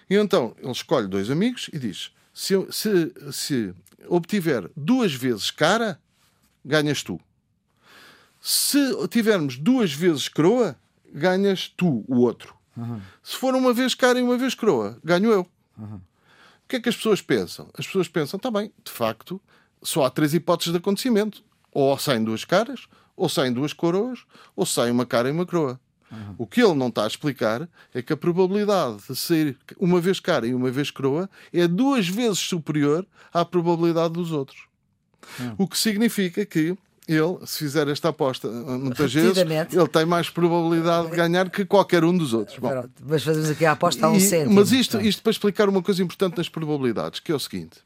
E 0.09 0.15
então 0.15 0.55
ele 0.59 0.71
escolhe 0.71 1.07
dois 1.07 1.31
amigos 1.31 1.69
e 1.73 1.79
diz: 1.79 2.13
se, 2.33 2.55
se, 2.71 3.13
se 3.33 3.75
obtiver 4.09 4.71
duas 4.77 5.13
vezes 5.13 5.51
cara, 5.51 5.99
ganhas 6.65 7.03
tu. 7.03 7.21
Se 8.41 8.79
tivermos 9.09 9.57
duas 9.57 9.93
vezes 9.93 10.29
croa, 10.29 10.77
ganhas 11.13 11.73
tu, 11.77 12.05
o 12.07 12.21
outro. 12.21 12.55
Uhum. 12.77 13.01
Se 13.23 13.37
for 13.37 13.55
uma 13.55 13.73
vez 13.73 13.95
cara 13.95 14.19
e 14.19 14.23
uma 14.23 14.37
vez 14.37 14.55
croa, 14.55 14.99
ganho 15.03 15.33
eu. 15.33 15.47
Uhum. 15.79 16.01
O 16.67 16.69
que 16.69 16.77
é 16.77 16.81
que 16.81 16.89
as 16.89 16.97
pessoas 16.97 17.23
pensam? 17.23 17.71
As 17.79 17.87
pessoas 17.87 18.09
pensam, 18.09 18.39
está 18.39 18.51
bem, 18.51 18.73
de 18.85 18.91
facto, 18.91 19.41
só 19.81 20.05
há 20.05 20.11
três 20.11 20.35
hipóteses 20.35 20.73
de 20.73 20.79
acontecimento. 20.79 21.45
Ou 21.71 21.97
saem 21.97 22.25
duas 22.25 22.45
caras, 22.45 22.89
ou 23.15 23.29
saem 23.29 23.53
duas 23.53 23.73
coroas, 23.73 24.25
ou 24.57 24.67
sai 24.67 24.91
uma 24.91 25.07
cara 25.07 25.29
e 25.29 25.33
uma 25.33 25.47
coroa. 25.47 25.79
Uhum. 26.11 26.35
O 26.39 26.47
que 26.47 26.61
ele 26.61 26.75
não 26.75 26.89
está 26.89 27.05
a 27.05 27.07
explicar 27.07 27.69
é 27.95 28.03
que 28.03 28.13
a 28.13 28.17
probabilidade 28.17 28.97
de 29.09 29.15
sair 29.15 29.57
uma 29.79 30.01
vez 30.01 30.19
cara 30.19 30.45
e 30.45 30.55
uma 30.55 30.69
vez 30.69 30.91
coroa 30.91 31.31
é 31.53 31.69
duas 31.69 32.09
vezes 32.09 32.41
superior 32.41 33.07
à 33.33 33.45
probabilidade 33.45 34.15
dos 34.15 34.33
outros. 34.33 34.67
Uhum. 35.39 35.55
O 35.59 35.69
que 35.69 35.79
significa 35.79 36.45
que 36.45 36.77
ele, 37.09 37.39
se 37.47 37.59
fizer 37.59 37.87
esta 37.87 38.09
aposta 38.09 38.49
muitas 38.49 39.13
vezes, 39.13 39.37
ele 39.39 39.89
tem 39.89 40.05
mais 40.05 40.29
probabilidade 40.29 41.11
de 41.11 41.17
ganhar 41.17 41.49
que 41.49 41.65
qualquer 41.65 42.05
um 42.05 42.17
dos 42.17 42.33
outros. 42.33 42.59
Bom, 42.59 42.85
mas 43.05 43.23
fazemos 43.23 43.49
aqui 43.49 43.65
a 43.65 43.73
aposta 43.73 44.07
a 44.07 44.11
um 44.11 44.19
cêntimo. 44.19 44.55
Mas 44.55 44.73
isto, 44.73 45.01
isto 45.01 45.23
para 45.23 45.31
explicar 45.31 45.69
uma 45.69 45.83
coisa 45.83 46.03
importante 46.03 46.37
nas 46.37 46.49
probabilidades, 46.49 47.21
que 47.21 47.31
é 47.31 47.35
o 47.35 47.39
seguinte: 47.39 47.79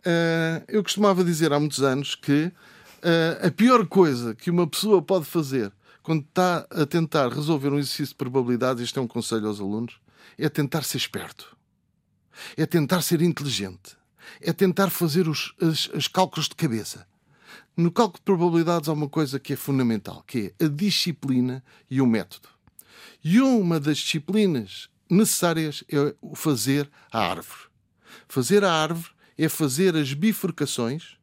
uh, 0.00 0.64
eu 0.66 0.82
costumava 0.82 1.22
dizer 1.22 1.52
há 1.52 1.60
muitos 1.60 1.82
anos 1.82 2.14
que 2.14 2.44
uh, 2.46 3.46
a 3.46 3.50
pior 3.50 3.86
coisa 3.86 4.34
que 4.34 4.50
uma 4.50 4.66
pessoa 4.66 5.02
pode 5.02 5.26
fazer 5.26 5.70
quando 6.02 6.22
está 6.22 6.66
a 6.70 6.86
tentar 6.86 7.28
resolver 7.28 7.68
um 7.68 7.78
exercício 7.78 8.08
de 8.08 8.14
probabilidades, 8.14 8.82
isto 8.82 8.98
é 8.98 9.02
um 9.02 9.06
conselho 9.06 9.46
aos 9.46 9.60
alunos, 9.60 9.98
é 10.38 10.48
tentar 10.48 10.84
ser 10.84 10.98
esperto, 10.98 11.54
é 12.56 12.64
tentar 12.64 13.02
ser 13.02 13.20
inteligente, 13.20 13.96
é 14.40 14.54
tentar 14.54 14.88
fazer 14.88 15.28
os, 15.28 15.54
os, 15.60 15.90
os 15.94 16.08
cálculos 16.08 16.48
de 16.48 16.54
cabeça 16.54 17.06
no 17.76 17.90
cálculo 17.90 18.18
de 18.18 18.24
probabilidades 18.24 18.88
há 18.88 18.92
uma 18.92 19.08
coisa 19.08 19.38
que 19.38 19.52
é 19.52 19.56
fundamental, 19.56 20.22
que 20.26 20.54
é 20.58 20.64
a 20.64 20.68
disciplina 20.68 21.62
e 21.90 22.00
o 22.00 22.06
método. 22.06 22.48
E 23.22 23.40
uma 23.40 23.80
das 23.80 23.98
disciplinas 23.98 24.88
necessárias 25.10 25.82
é 25.90 26.14
o 26.20 26.34
fazer 26.34 26.88
a 27.10 27.18
árvore. 27.20 27.60
Fazer 28.28 28.64
a 28.64 28.72
árvore 28.72 29.10
é 29.36 29.48
fazer 29.48 29.96
as 29.96 30.12
bifurcações. 30.12 31.16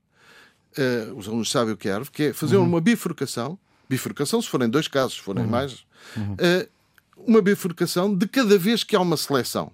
Uh, 0.77 1.15
os 1.15 1.27
alunos 1.27 1.49
sabem 1.49 1.73
o 1.73 1.77
que 1.77 1.89
é 1.89 1.93
árvore, 1.93 2.11
que 2.11 2.23
é 2.23 2.33
fazer 2.33 2.57
uhum. 2.57 2.65
uma 2.65 2.81
bifurcação. 2.81 3.57
Bifurcação, 3.89 4.41
se 4.41 4.49
forem 4.49 4.69
dois 4.69 4.87
casos, 4.87 5.15
se 5.15 5.21
forem 5.21 5.43
uhum. 5.43 5.49
mais. 5.49 5.85
Uhum. 6.15 6.33
Uh, 6.33 6.69
uma 7.15 7.41
bifurcação 7.41 8.15
de 8.15 8.27
cada 8.27 8.57
vez 8.57 8.83
que 8.83 8.95
há 8.95 8.99
uma 8.99 9.17
seleção. 9.17 9.71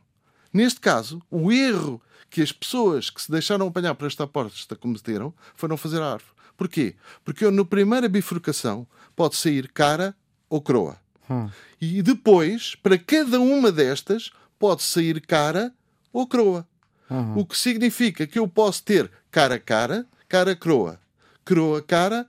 Neste 0.52 0.80
caso, 0.80 1.22
o 1.30 1.52
erro 1.52 2.02
que 2.30 2.42
as 2.42 2.52
pessoas 2.52 3.10
que 3.10 3.22
se 3.22 3.32
deixaram 3.32 3.68
apanhar 3.68 3.96
por 3.96 4.06
esta 4.06 4.24
aposta 4.24 4.76
cometeram 4.76 5.34
foram 5.56 5.78
fazer 5.78 6.02
a 6.02 6.14
árvore. 6.14 6.37
Porquê? 6.58 6.96
Porque 7.24 7.46
eu, 7.46 7.52
na 7.52 7.64
primeira 7.64 8.10
bifurcação, 8.10 8.88
pode 9.16 9.36
sair 9.36 9.70
cara 9.72 10.16
ou 10.50 10.60
croa. 10.60 10.98
Hum. 11.30 11.50
E 11.80 12.02
depois, 12.02 12.76
para 12.76 12.98
cada 12.98 13.40
uma 13.40 13.72
destas, 13.72 14.32
pode 14.58 14.82
sair 14.82 15.22
cara 15.22 15.72
ou 16.12 16.26
croa. 16.26 16.68
Uhum. 17.10 17.40
O 17.40 17.46
que 17.46 17.58
significa 17.58 18.26
que 18.26 18.40
eu 18.40 18.48
posso 18.48 18.84
ter 18.84 19.10
cara 19.32 19.60
cara, 19.60 20.06
cara 20.28 20.56
croa, 20.56 21.00
croa 21.46 21.82
cara, 21.82 22.28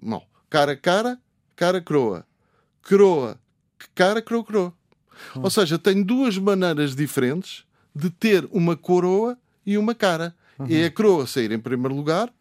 não, 0.00 0.22
cara 0.48 0.76
cara, 0.76 1.18
cara 1.56 1.80
croa, 1.80 2.24
croa 2.82 3.40
cara 3.94 4.22
croa 4.22 4.44
croa. 4.44 4.74
Uhum. 5.34 5.42
Ou 5.42 5.50
seja, 5.50 5.78
tenho 5.78 6.04
duas 6.04 6.38
maneiras 6.38 6.94
diferentes 6.94 7.64
de 7.94 8.10
ter 8.10 8.48
uma 8.52 8.76
coroa 8.76 9.36
e 9.64 9.76
uma 9.76 9.94
cara. 9.94 10.34
Uhum. 10.58 10.66
É 10.70 10.84
a 10.84 10.90
croa 10.90 11.26
sair 11.26 11.50
em 11.52 11.58
primeiro 11.58 11.94
lugar 11.94 12.32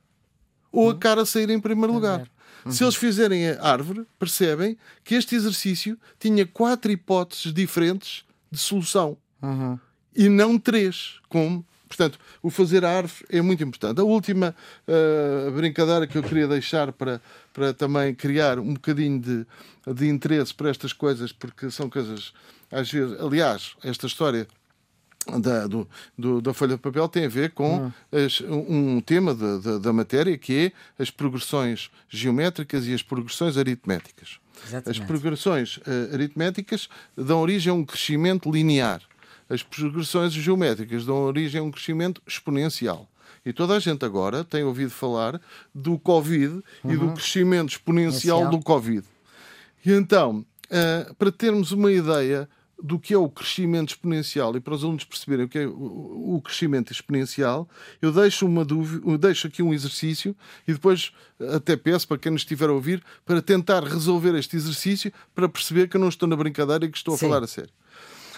ou 0.72 0.90
a 0.90 0.98
cara 0.98 1.26
sair 1.26 1.50
em 1.50 1.60
primeiro 1.60 1.94
lugar. 1.94 2.28
Uhum. 2.66 2.72
Se 2.72 2.84
eles 2.84 2.96
fizerem 2.96 3.50
a 3.50 3.62
árvore, 3.62 4.06
percebem 4.18 4.78
que 5.04 5.16
este 5.16 5.36
exercício 5.36 5.98
tinha 6.20 6.46
quatro 6.46 6.92
hipóteses 6.92 7.54
diferentes 7.54 8.24
de 8.52 8.60
solução 8.60 9.18
uhum. 9.42 9.80
e 10.16 10.28
não 10.30 10.58
três, 10.58 11.16
como. 11.28 11.66
Portanto, 11.88 12.20
o 12.44 12.52
fazer 12.52 12.86
a 12.86 12.98
árvore 12.98 13.26
é 13.32 13.42
muito 13.42 13.64
importante. 13.64 14.00
A 14.00 14.04
última 14.04 14.56
uh, 14.88 15.52
brincadeira 15.52 16.06
que 16.06 16.20
eu 16.20 16.22
queria 16.22 16.48
deixar 16.48 16.92
para, 16.92 17.20
para 17.52 17.74
também 17.74 18.14
criar 18.14 18.60
um 18.60 18.76
bocadinho 18.76 19.20
de, 19.20 19.46
de 19.96 20.08
interesse 20.08 20.54
para 20.54 20.70
estas 20.70 20.94
coisas, 20.94 21.32
porque 21.32 21.72
são 21.72 21.90
coisas, 21.90 22.32
às 22.72 22.92
vezes, 22.92 23.20
aliás, 23.20 23.74
esta 23.84 24.06
história 24.06 24.48
da, 25.40 25.68
do, 25.68 25.88
do, 26.18 26.42
da 26.42 26.54
folha 26.54 26.76
de 26.76 26.82
papel 26.82 27.08
tem 27.08 27.26
a 27.26 27.30
ver 27.30 27.52
com 27.52 27.78
uhum. 27.78 27.92
as, 28.12 28.42
um 28.42 29.02
tema 29.02 29.36
de, 29.36 29.60
de, 29.60 29.80
da 29.80 29.92
matéria 29.92 30.38
que 30.38 30.72
é 30.98 31.02
as 31.02 31.12
progressões 31.12 31.92
geométricas 32.10 32.88
e 32.88 32.94
as 32.94 33.04
progressões 33.04 33.58
aritméticas. 33.58 34.40
Exatamente. 34.68 35.02
As 35.02 35.08
progressões 35.08 35.78
uh, 35.78 36.14
aritméticas 36.14 36.90
dão 37.16 37.42
origem 37.42 37.72
a 37.72 37.74
um 37.74 37.86
crescimento 37.86 38.52
linear. 38.52 39.02
As 39.50 39.64
progressões 39.64 40.34
geométricas 40.34 41.06
dão 41.06 41.16
origem 41.24 41.60
a 41.60 41.64
um 41.64 41.72
crescimento 41.72 42.22
exponencial. 42.28 43.08
E 43.46 43.54
toda 43.54 43.76
a 43.76 43.80
gente 43.80 44.04
agora 44.06 44.44
tem 44.44 44.64
ouvido 44.64 44.92
falar 44.92 45.40
do 45.74 45.98
Covid 45.98 46.62
uhum. 46.84 46.92
e 46.92 46.98
do 46.98 47.06
uhum. 47.08 47.14
crescimento 47.14 47.70
exponencial 47.70 48.40
Exponencial. 48.40 48.60
do 48.60 48.64
Covid. 48.64 49.08
E 49.86 49.92
então, 49.92 50.46
uh, 50.66 51.14
para 51.16 51.32
termos 51.32 51.72
uma 51.72 51.92
ideia 51.92 52.50
do 52.81 52.98
que 52.98 53.13
é 53.13 53.17
o 53.17 53.29
crescimento 53.29 53.89
exponencial 53.89 54.55
e 54.55 54.59
para 54.59 54.74
os 54.74 54.83
alunos 54.83 55.03
perceberem 55.03 55.45
o 55.45 55.50
que 55.50 55.59
é 55.59 55.67
o 55.67 56.41
crescimento 56.43 56.91
exponencial, 56.91 57.67
eu 58.01 58.12
deixo 58.12 58.45
uma 58.45 58.63
dúvida, 58.63 59.09
eu 59.09 59.17
deixo 59.17 59.48
aqui 59.48 59.62
um 59.62 59.74
exercício 59.74 60.36
e 60.67 60.74
depois 60.74 61.12
até 61.53 61.75
peço 61.75 62.07
para 62.07 62.17
quem 62.17 62.31
nos 62.31 62.41
estiver 62.41 62.69
a 62.69 62.74
ouvir 62.74 63.03
para 63.25 63.41
tentar 63.41 63.83
resolver 63.83 64.36
este 64.36 64.55
exercício 64.55 65.12
para 65.36 65.50
perceber 65.50 65.88
que 65.89 65.98
eu 65.98 66.01
não 66.01 66.09
estou 66.09 66.27
na 66.27 66.36
brincadeira 66.36 66.86
e 66.86 66.89
que 66.89 66.98
estou 66.98 67.15
a 67.15 67.17
Sim. 67.17 67.27
falar 67.27 67.43
a 67.43 67.48
sério. 67.48 67.71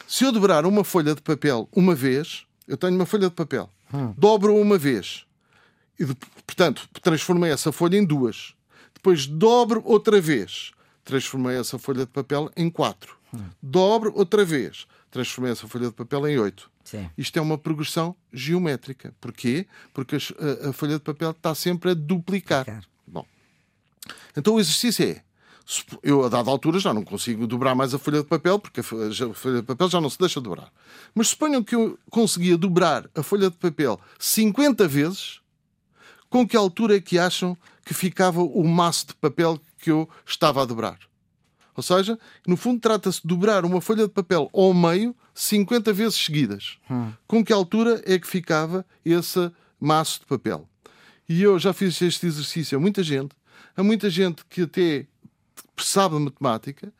Se 0.07 0.23
eu 0.23 0.31
dobrar 0.31 0.65
uma 0.65 0.83
folha 0.83 1.13
de 1.13 1.21
papel 1.21 1.69
uma 1.71 1.93
vez, 1.93 2.45
eu 2.67 2.77
tenho 2.77 2.95
uma 2.95 3.05
folha 3.05 3.29
de 3.29 3.35
papel, 3.35 3.69
hum. 3.93 4.13
dobro 4.17 4.55
uma 4.55 4.77
vez 4.77 5.25
e, 5.99 6.05
portanto, 6.45 6.89
transformei 7.01 7.51
essa 7.51 7.71
folha 7.71 7.97
em 7.97 8.03
duas. 8.03 8.55
Depois 8.93 9.27
dobro 9.27 9.81
outra 9.85 10.19
vez, 10.19 10.71
transformei 11.03 11.57
essa 11.57 11.77
folha 11.77 12.05
de 12.05 12.11
papel 12.11 12.51
em 12.57 12.69
quatro 12.69 13.20
dobro 13.61 14.11
outra 14.15 14.43
vez, 14.43 14.87
transformei 15.09 15.51
essa 15.51 15.67
folha 15.67 15.87
de 15.87 15.93
papel 15.93 16.27
em 16.27 16.39
8. 16.39 16.71
Sim. 16.83 17.09
Isto 17.17 17.37
é 17.37 17.41
uma 17.41 17.57
progressão 17.57 18.15
geométrica. 18.33 19.13
Porquê? 19.21 19.67
Porque 19.93 20.15
a, 20.15 20.69
a 20.69 20.73
folha 20.73 20.95
de 20.95 21.03
papel 21.03 21.31
está 21.31 21.53
sempre 21.53 21.91
a 21.91 21.93
duplicar. 21.93 22.65
Duplicar. 22.65 22.83
Bom, 23.07 23.25
então 24.35 24.55
o 24.55 24.59
exercício 24.59 25.05
é. 25.05 25.23
Eu, 26.03 26.25
a 26.25 26.29
dada 26.29 26.49
altura, 26.49 26.79
já 26.79 26.93
não 26.93 27.03
consigo 27.03 27.47
dobrar 27.47 27.75
mais 27.75 27.93
a 27.93 27.99
folha 27.99 28.21
de 28.21 28.27
papel, 28.27 28.59
porque 28.59 28.81
a 28.81 28.83
folha 28.83 29.61
de 29.61 29.63
papel 29.63 29.89
já 29.89 30.01
não 30.01 30.09
se 30.09 30.17
deixa 30.17 30.41
dobrar. 30.41 30.69
Mas 31.13 31.29
suponham 31.29 31.63
que 31.63 31.75
eu 31.75 31.97
conseguia 32.09 32.57
dobrar 32.57 33.09
a 33.15 33.23
folha 33.23 33.49
de 33.49 33.55
papel 33.55 33.99
50 34.19 34.87
vezes, 34.87 35.39
com 36.29 36.45
que 36.45 36.57
altura 36.57 36.97
é 36.97 36.99
que 36.99 37.17
acham 37.17 37.55
que 37.85 37.93
ficava 37.93 38.41
o 38.41 38.63
maço 38.67 39.07
de 39.07 39.13
papel 39.13 39.61
que 39.77 39.91
eu 39.91 40.09
estava 40.25 40.61
a 40.61 40.65
dobrar? 40.65 40.97
Ou 41.75 41.83
seja, 41.83 42.17
no 42.45 42.57
fundo 42.57 42.79
trata-se 42.79 43.21
de 43.21 43.27
dobrar 43.27 43.65
uma 43.65 43.81
folha 43.81 44.07
de 44.07 44.13
papel 44.13 44.49
ao 44.53 44.73
meio 44.73 45.15
50 45.33 45.93
vezes 45.93 46.15
seguidas. 46.15 46.77
Hum. 46.89 47.11
Com 47.27 47.43
que 47.43 47.53
altura 47.53 48.01
é 48.05 48.19
que 48.19 48.27
ficava 48.27 48.85
esse 49.05 49.51
maço 49.79 50.19
de 50.19 50.25
papel? 50.25 50.67
E 51.27 51.41
eu 51.41 51.57
já 51.57 51.71
fiz 51.73 52.01
este 52.01 52.27
exercício 52.27 52.77
a 52.77 52.81
muita 52.81 53.01
gente, 53.01 53.35
a 53.75 53.83
muita 53.83 54.09
gente 54.09 54.43
que 54.49 54.63
até 54.63 55.07
sabe 55.83 56.17
matemática 56.19 56.91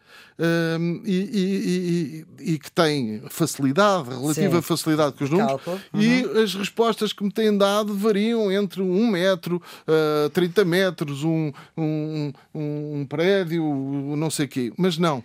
um, 0.80 1.02
e, 1.06 2.26
e, 2.40 2.54
e, 2.54 2.60
que 2.60 2.72
tem 2.72 3.22
facilidade, 3.30 4.10
relativa 4.10 4.56
Sim. 4.56 4.62
facilidade 4.62 5.16
com 5.16 5.24
os 5.24 5.30
números, 5.30 5.62
uhum. 5.66 6.02
e 6.02 6.24
as 6.42 6.56
respostas 6.56 7.14
que 7.14 7.24
me 7.24 7.32
têm 7.32 7.56
dado 7.58 7.94
variam 7.94 8.52
entre 8.52 8.82
um 8.82 9.08
metro, 9.08 9.62
uh, 9.88 10.30
30 10.32 10.66
metros, 10.66 11.24
um, 11.24 11.52
um, 11.78 12.34
um 12.54 13.06
prédio, 13.08 13.64
não 14.18 14.30
sei 14.30 14.46
o 14.46 14.50
quê. 14.50 14.74
Mas 14.78 14.98
não. 14.98 15.24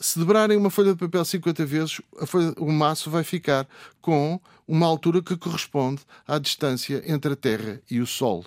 Se 0.00 0.18
dobrarem 0.18 0.56
uma 0.56 0.70
folha 0.70 0.92
de 0.92 0.98
papel 0.98 1.24
50 1.24 1.66
vezes, 1.66 2.00
folha, 2.26 2.54
o 2.56 2.70
maço 2.70 3.10
vai 3.10 3.24
ficar 3.24 3.66
com 4.00 4.40
uma 4.66 4.86
altura 4.86 5.20
que 5.20 5.36
corresponde 5.36 6.02
à 6.26 6.38
distância 6.38 7.02
entre 7.06 7.32
a 7.32 7.36
Terra 7.36 7.80
e 7.90 8.00
o 8.00 8.06
Sol. 8.06 8.44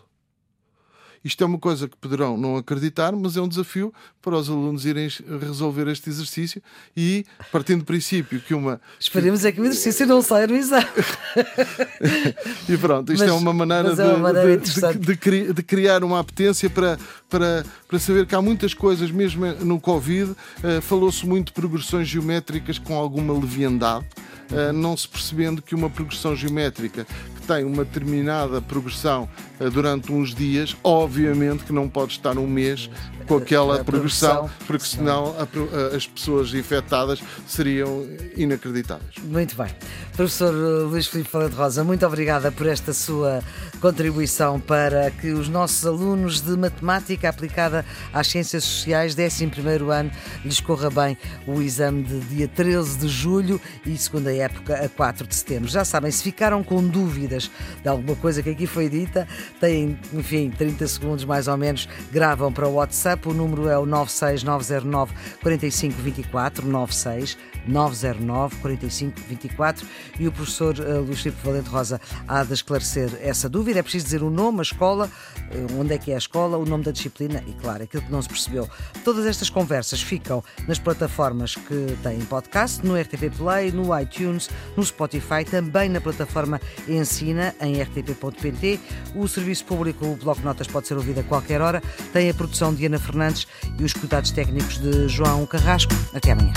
Isto 1.24 1.44
é 1.44 1.48
uma 1.48 1.60
coisa 1.60 1.88
que 1.88 1.96
poderão 1.98 2.36
não 2.36 2.58
acreditar, 2.58 3.12
mas 3.12 3.38
é 3.38 3.42
um 3.42 3.48
desafio 3.48 3.94
para 4.22 4.36
os 4.36 4.50
alunos 4.50 4.86
irem 4.86 5.08
resolver 5.40 5.88
este 5.88 6.10
exercício 6.10 6.62
e, 6.98 7.26
partindo 7.52 7.80
do 7.80 7.86
princípio 7.86 8.40
que 8.42 8.56
uma. 8.56 8.82
Esperemos 9.00 9.46
é 9.46 9.52
que 9.52 9.62
o 9.62 9.66
exercício 9.66 10.08
não 10.08 10.22
saia 10.22 10.48
no 10.48 10.56
exame. 10.56 10.88
e 12.68 12.78
pronto, 12.78 13.14
isto 13.14 13.24
é 13.24 13.28
mas, 13.28 13.36
é 13.36 13.40
uma 13.40 13.54
maneira, 13.54 13.96
de, 13.96 14.02
é 14.02 14.06
uma 14.06 14.18
maneira 14.18 14.58
de, 14.58 14.98
de, 14.98 15.54
de, 15.54 15.64
criar 15.64 16.04
uma 16.04 16.20
apetência 16.20 16.70
para, 16.70 16.98
para, 17.30 17.66
para 17.88 18.00
saber 18.00 18.26
que 18.26 18.34
há 18.34 18.42
muitas 18.42 18.74
coisas, 18.74 19.12
mesmo 19.12 19.46
no 19.64 19.80
Covid, 19.80 20.32
uh, 20.32 20.82
falou-se 20.82 21.26
muito 21.26 21.48
de 21.48 21.54
progressões 21.54 22.08
geométricas 22.08 22.80
com 22.80 22.96
alguma 22.96 23.34
leviandade. 23.34 24.06
Uh, 24.52 24.74
não 24.74 24.98
se 24.98 25.08
percebendo 25.08 25.62
que 25.62 25.74
uma 25.74 25.90
progressão 25.90 26.36
geométrica 26.36 27.08
que 27.42 27.48
tem 27.48 27.66
uma 27.66 27.84
determinada 27.84 28.62
progressão 28.62 29.28
uh, 29.60 29.70
durante 29.70 30.12
uns 30.12 30.34
dias, 30.34 30.76
obviamente 30.84 31.64
que 31.64 31.74
não 31.74 31.90
pode 31.90 32.14
estar 32.14 32.38
um 32.38 32.48
mês 32.48 32.90
com 33.28 33.38
aquela 33.38 33.84
progressão, 33.84 34.50
porque 34.68 34.86
senão 34.86 35.36
a, 35.38 35.96
as 35.96 36.06
pessoas 36.08 36.54
infectadas 36.54 37.22
seriam 37.48 38.06
inacreditáveis. 38.36 39.16
Muito 39.24 39.56
bem. 39.56 39.70
Professor 40.16 40.54
Luís 40.54 41.08
Filipe 41.08 41.30
Falante 41.30 41.56
Rosa, 41.56 41.84
muito 41.84 42.06
obrigada 42.06 42.52
por 42.52 42.68
esta 42.68 42.94
sua 42.94 43.42
contribuição 43.82 44.60
para 44.60 45.10
que 45.10 45.32
os 45.32 45.50
nossos 45.50 45.86
alunos 45.86 46.40
de 46.40 46.56
matemática 46.56 47.28
aplicada 47.28 47.84
às 48.14 48.28
ciências 48.28 48.64
sociais, 48.64 49.16
11 49.18 49.52
ano, 49.92 50.12
lhes 50.46 50.62
corra 50.62 50.90
bem 50.90 51.18
o 51.48 51.62
exame 51.62 52.04
de 52.04 52.20
dia 52.20 52.48
13 52.48 53.00
de 53.00 53.08
julho 53.08 53.60
e 53.86 53.98
segunda 53.98 54.34
época 54.34 54.76
a 54.86 54.88
4 54.88 55.26
de 55.26 55.36
setembro. 55.36 55.68
Já 55.68 55.84
sabem, 55.84 56.12
se 56.12 56.22
ficaram 56.22 56.64
com 56.64 56.88
dúvidas 56.88 57.50
de 57.82 57.90
alguma 57.90 58.16
coisa 58.16 58.44
que 58.44 58.52
aqui 58.52 58.68
foi 58.68 58.88
dita, 58.88 59.28
têm, 59.60 59.98
enfim, 60.14 60.52
30 60.52 60.88
segundos 60.88 61.26
mais 61.26 61.48
ou 61.48 61.58
menos, 61.58 61.90
gravam 62.12 62.54
para 62.54 62.68
o 62.68 62.76
WhatsApp, 62.76 63.28
o 63.28 63.34
número 63.34 63.68
é 63.68 63.78
o 63.78 63.86
96909 63.86 65.14
4524, 65.42 66.68
96 66.68 67.38
909 67.68 68.56
4524 68.58 69.88
e 70.20 70.28
o 70.28 70.32
professor 70.32 70.78
uh, 70.80 71.02
Luís 71.02 71.22
Filipe 71.22 71.42
Valente 71.44 71.70
Rosa 71.70 72.00
há 72.28 72.44
de 72.44 72.54
esclarecer 72.54 73.10
essa 73.22 73.50
dúvida. 73.50 73.80
É 73.80 73.84
preciso 73.84 74.06
dizer 74.06 74.24
o 74.24 74.30
nome, 74.30 74.60
a 74.60 74.62
escola, 74.62 75.10
uh, 75.10 75.80
onde 75.80 75.94
é 75.94 75.98
que 75.98 76.12
é 76.12 76.16
a 76.16 76.18
escola, 76.18 76.58
o 76.58 76.66
nome 76.66 76.84
da 76.84 76.92
disciplina 76.92 77.44
e, 77.48 77.54
claro, 77.54 77.84
aquilo 77.84 78.04
que 78.04 78.12
não 78.12 78.22
se 78.22 78.30
percebeu. 78.30 78.70
Todas 79.04 79.26
estas 79.26 79.50
conversas 79.50 80.02
ficam 80.02 80.44
nas 80.68 80.80
plataformas 80.80 81.56
que 81.56 81.98
têm 82.04 82.20
podcast, 82.22 82.86
no 82.86 83.00
RTP 83.00 83.36
Play, 83.38 83.72
no 83.72 83.98
iTunes, 84.00 84.50
no 84.76 84.84
Spotify, 84.84 85.44
também 85.50 85.90
na 85.90 86.02
plataforma 86.02 86.60
Ensina, 86.88 87.54
em 87.62 87.82
rtp.pt. 87.82 88.80
O 89.16 89.28
serviço 89.28 89.66
público, 89.66 90.06
o 90.06 90.16
Bloco 90.16 90.42
Notas, 90.42 90.68
pode 90.68 90.88
ser 90.88 90.96
ouvido 90.96 91.20
a 91.20 91.24
qualquer 91.24 91.62
hora. 91.62 91.82
Tem 92.14 92.30
a 92.30 92.34
produção 92.34 92.74
de 92.74 92.86
Ana 92.86 93.00
Fernandes 93.00 93.48
e 93.80 93.84
os 93.84 93.94
cuidados 93.94 94.32
técnicos 94.32 94.78
de 94.78 95.08
João 95.08 95.46
Carrasco. 95.46 95.94
Até 96.14 96.32
amanhã. 96.32 96.54